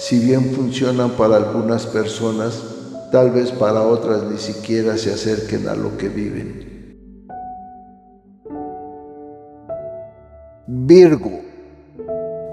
[0.00, 2.62] si bien funcionan para algunas personas,
[3.12, 6.96] tal vez para otras ni siquiera se acerquen a lo que viven.
[10.66, 11.42] Virgo.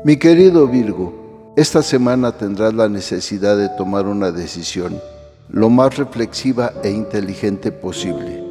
[0.04, 5.00] Mi querido Virgo, esta semana tendrás la necesidad de tomar una decisión
[5.50, 8.44] lo más reflexiva e inteligente posible.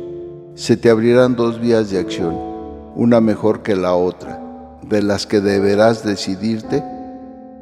[0.54, 2.34] Se te abrirán dos vías de acción,
[2.95, 4.40] una mejor que la otra,
[4.88, 6.82] de las que deberás decidirte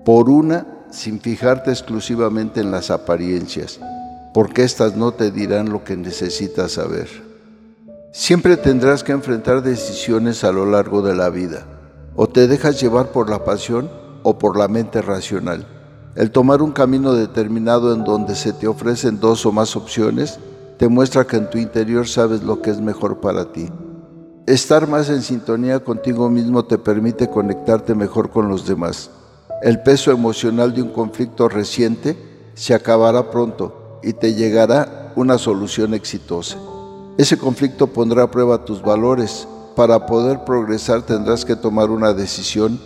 [0.05, 3.81] por una sin fijarte exclusivamente en las apariencias,
[4.33, 7.09] porque éstas no te dirán lo que necesitas saber.
[8.12, 11.67] Siempre tendrás que enfrentar decisiones a lo largo de la vida.
[12.14, 13.91] O te dejas llevar por la pasión
[14.23, 15.67] o por la mente racional.
[16.14, 20.39] El tomar un camino determinado en donde se te ofrecen dos o más opciones
[20.79, 23.69] te muestra que en tu interior sabes lo que es mejor para ti.
[24.47, 29.11] Estar más en sintonía contigo mismo te permite conectarte mejor con los demás.
[29.65, 32.19] El peso emocional de un conflicto reciente
[32.53, 36.59] se acabará pronto y te llegará una solución exitosa.
[37.17, 39.48] Ese conflicto pondrá a prueba tus valores.
[39.75, 42.79] Para poder progresar tendrás que tomar una decisión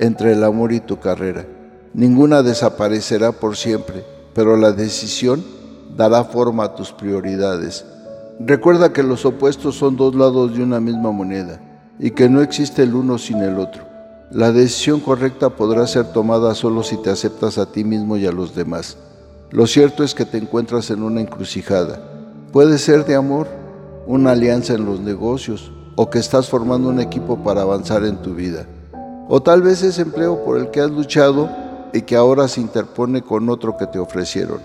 [0.00, 1.46] entre el amor y tu carrera.
[1.92, 5.44] Ninguna desaparecerá por siempre, pero la decisión
[5.96, 7.84] dará forma a tus prioridades.
[8.40, 11.60] Recuerda que los opuestos son dos lados de una misma moneda
[12.00, 13.93] y que no existe el uno sin el otro.
[14.34, 18.32] La decisión correcta podrá ser tomada solo si te aceptas a ti mismo y a
[18.32, 18.96] los demás.
[19.52, 22.00] Lo cierto es que te encuentras en una encrucijada.
[22.50, 23.46] Puede ser de amor,
[24.08, 28.34] una alianza en los negocios o que estás formando un equipo para avanzar en tu
[28.34, 28.66] vida.
[29.28, 31.48] O tal vez es empleo por el que has luchado
[31.92, 34.58] y que ahora se interpone con otro que te ofrecieron.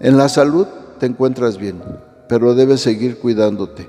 [0.00, 0.66] En la salud
[0.98, 1.80] te encuentras bien,
[2.28, 3.88] pero debes seguir cuidándote.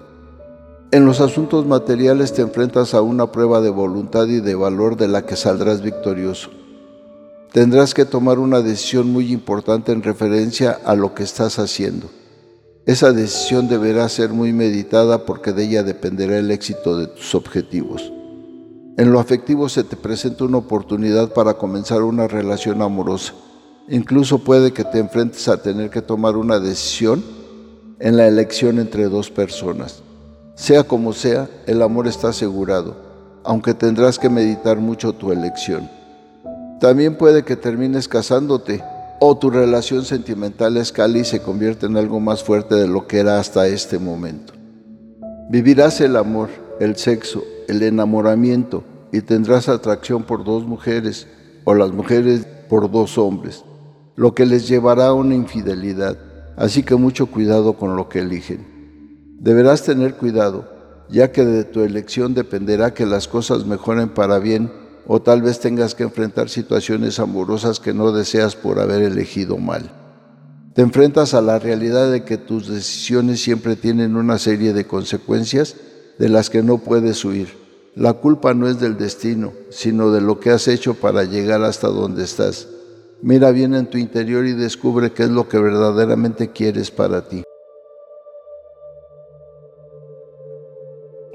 [0.96, 5.10] En los asuntos materiales te enfrentas a una prueba de voluntad y de valor de
[5.10, 6.52] la que saldrás victorioso.
[7.52, 12.08] Tendrás que tomar una decisión muy importante en referencia a lo que estás haciendo.
[12.86, 18.14] Esa decisión deberá ser muy meditada porque de ella dependerá el éxito de tus objetivos.
[18.98, 23.34] En lo afectivo se te presenta una oportunidad para comenzar una relación amorosa.
[23.90, 27.22] Incluso puede que te enfrentes a tener que tomar una decisión
[28.00, 30.05] en la elección entre dos personas.
[30.56, 32.96] Sea como sea, el amor está asegurado,
[33.44, 35.90] aunque tendrás que meditar mucho tu elección.
[36.80, 38.84] También puede que termines casándote
[39.20, 43.20] o tu relación sentimental escale y se convierte en algo más fuerte de lo que
[43.20, 44.54] era hasta este momento.
[45.50, 46.50] Vivirás el amor,
[46.80, 51.28] el sexo, el enamoramiento y tendrás atracción por dos mujeres
[51.64, 53.64] o las mujeres por dos hombres
[54.16, 56.18] lo que les llevará a una infidelidad,
[56.56, 58.75] así que mucho cuidado con lo que eligen.
[59.40, 60.66] Deberás tener cuidado,
[61.09, 64.72] ya que de tu elección dependerá que las cosas mejoren para bien
[65.07, 69.91] o tal vez tengas que enfrentar situaciones amorosas que no deseas por haber elegido mal.
[70.73, 75.75] Te enfrentas a la realidad de que tus decisiones siempre tienen una serie de consecuencias
[76.17, 77.50] de las que no puedes huir.
[77.96, 81.88] La culpa no es del destino, sino de lo que has hecho para llegar hasta
[81.88, 82.67] donde estás.
[83.22, 87.44] Mira bien en tu interior y descubre qué es lo que verdaderamente quieres para ti.